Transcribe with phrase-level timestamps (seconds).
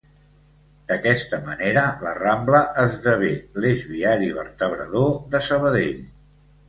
[0.91, 3.29] D'aquesta manera la Rambla esdevé
[3.61, 6.01] l'eix viari vertebrador de Sabadell.